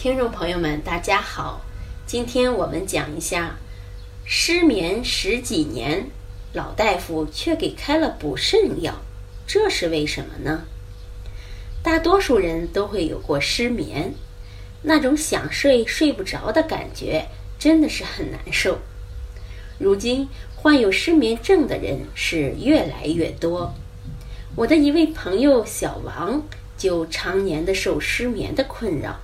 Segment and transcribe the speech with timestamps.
[0.00, 1.60] 听众朋友们，大家好，
[2.06, 3.58] 今天我们讲一下
[4.24, 6.06] 失眠十几年，
[6.54, 8.94] 老大夫却给开了补肾药，
[9.46, 10.64] 这是为什么呢？
[11.82, 14.14] 大多数人都会有过失眠，
[14.84, 17.26] 那种想睡睡不着的感觉
[17.58, 18.78] 真的是很难受。
[19.78, 20.26] 如今
[20.56, 23.74] 患有失眠症的人是越来越多，
[24.56, 26.42] 我的一位朋友小王
[26.78, 29.20] 就常年的受失眠的困扰。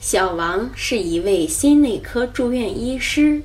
[0.00, 3.42] 小王是一位心内科住院医师，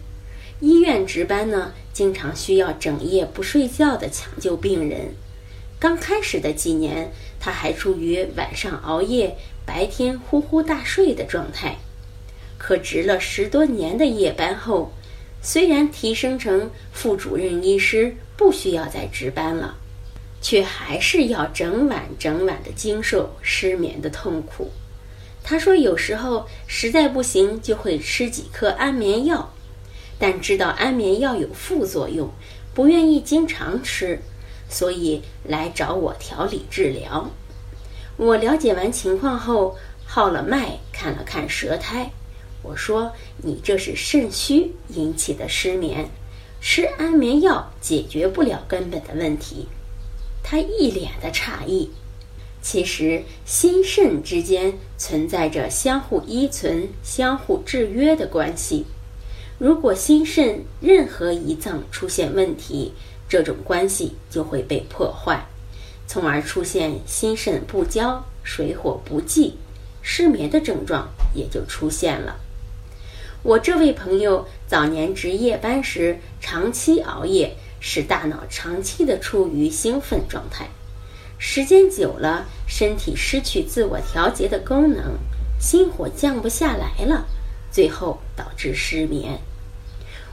[0.62, 5.14] 医院值班呢，经常需要整夜不睡觉的抢救病人。
[5.78, 11.75] 刚开始的几年，他还处于晚上熬夜、白天呼呼大睡的状态。
[12.58, 14.94] 可值了十多年的夜班后，
[15.42, 19.75] 虽然提升成副主任医师，不需要再值班了，
[20.42, 24.72] 却还是要整晚整晚的经受失眠的痛苦。
[25.47, 29.53] 他说：“有时候实在不行，就会吃几颗安眠药，
[30.17, 32.31] 但知道安眠药有副作用，
[32.73, 34.19] 不愿意经常吃，
[34.67, 37.29] 所以来找我调理治疗。
[38.17, 42.09] 我了解完情况后，号了脉，看了看舌苔。
[42.63, 46.09] 我说：‘你这是肾虚引起的失眠，
[46.59, 49.67] 吃安眠药解决不了根本的问题。’
[50.41, 51.91] 他一脸的诧异。”
[52.66, 58.88] 其实，心肾之间存在着相互依存、相互制约的关系。
[59.59, 62.94] 如果心肾任何一脏出现问题，
[63.29, 65.45] 这种关系就会被破坏，
[66.07, 69.59] 从而出现心肾不交、水火不济、
[70.01, 72.38] 失眠的症状也就出现了。
[73.44, 80.67] 我这位朋友早年值夜班时，长期熬夜，使大脑长期的处于兴奋状态。
[81.38, 85.18] 时间久了，身体失去自我调节的功能，
[85.59, 87.25] 心火降不下来了，
[87.72, 89.40] 最后导致失眠。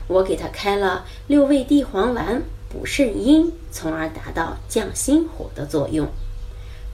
[0.07, 6.07] 我给他开了六味地黄丸补肾阴，从而达到降心火的作用。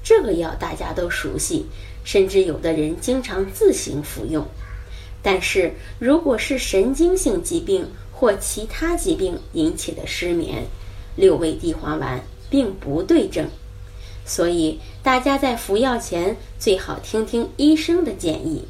[0.03, 1.65] 这个药大家都熟悉，
[2.03, 4.45] 甚至有的人经常自行服用。
[5.21, 10.65] 但是，如果是神经性疾病或其他疾病引起的失眠，
[11.15, 13.47] 六味地黄丸并不对症。
[14.29, 18.63] 所以，大家在服药前最好听听医生的建议。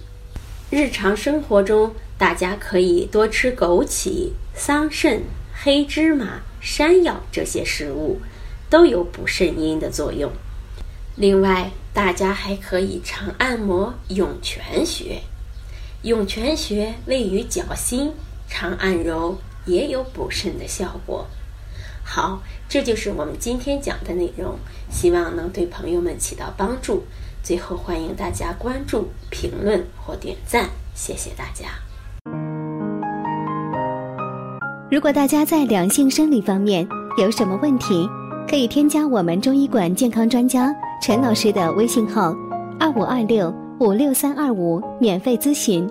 [0.70, 5.20] 日常生活中，大家可以多吃枸杞、桑葚、
[5.54, 8.22] 黑芝麻、山药这些食物，
[8.70, 10.32] 都有补肾阴的作用。
[11.18, 15.20] 另外，大家还可以常按摩涌泉穴。
[16.04, 18.14] 涌泉穴位于脚心，
[18.48, 21.28] 常按揉也有补肾的效果。
[22.12, 24.56] 好，这就是我们今天讲的内容，
[24.90, 27.04] 希望能对朋友们起到帮助。
[27.44, 31.68] 最后，欢迎大家关注、评论或点赞，谢谢大家。
[34.90, 36.86] 如果大家在两性生理方面
[37.20, 38.10] 有什么问题，
[38.50, 42.36] 可以添加我们中医馆健康专家陈老师的微信号：
[42.80, 45.88] 二五二六五六三二五，免费咨询。